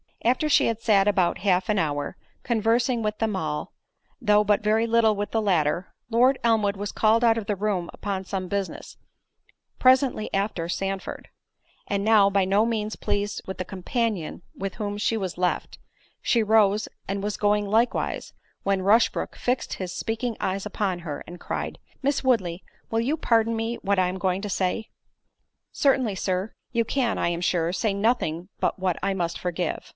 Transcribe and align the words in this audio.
After 0.25 0.49
she 0.49 0.67
had 0.67 0.81
sat 0.81 1.07
about 1.07 1.39
half 1.39 1.67
an 1.67 1.79
hour, 1.79 2.15
conversing 2.43 3.01
with 3.01 3.17
them 3.17 3.35
all, 3.35 3.73
though 4.19 4.43
but 4.43 4.61
very 4.63 4.85
little 4.85 5.15
with 5.15 5.31
the 5.31 5.41
latter, 5.41 5.93
Lord 6.11 6.39
Elmwood 6.43 6.75
was 6.77 6.91
called 6.91 7.23
out 7.23 7.37
of 7.39 7.47
the 7.47 7.55
room 7.55 7.89
upon 7.93 8.23
some 8.25 8.47
business; 8.47 8.97
presently 9.79 10.31
after, 10.33 10.69
Sandford; 10.69 11.29
and 11.87 12.03
now, 12.03 12.29
by 12.29 12.45
no 12.45 12.67
means 12.67 12.95
pleased 12.95 13.41
with 13.47 13.57
the 13.57 13.65
companion 13.65 14.43
with 14.55 14.75
whom 14.75 14.97
she 14.97 15.17
was 15.17 15.37
left, 15.39 15.79
she 16.21 16.43
rose, 16.43 16.87
and 17.07 17.23
was 17.23 17.37
going 17.37 17.65
likewise, 17.65 18.33
when 18.63 18.83
Rushbrook 18.83 19.35
fixed 19.35 19.73
his 19.75 19.95
speaking 19.95 20.35
eyes 20.39 20.65
upon 20.67 20.99
her, 20.99 21.23
and 21.25 21.39
cried, 21.39 21.79
"Miss 22.03 22.23
Woodley, 22.23 22.63
will 22.89 23.01
you 23.01 23.17
pardon 23.17 23.55
me 23.55 23.75
what 23.77 23.99
I 23.99 24.07
am 24.07 24.17
going 24.19 24.41
to 24.43 24.49
say?" 24.49 24.89
"Certainly, 25.71 26.15
Sir. 26.15 26.53
You 26.71 26.85
can, 26.85 27.17
I 27.17 27.29
am 27.29 27.41
sure, 27.41 27.73
say 27.73 27.93
nothing 27.93 28.49
but 28.59 28.77
what 28.77 28.97
I 29.01 29.13
must 29.15 29.39
forgive." 29.39 29.83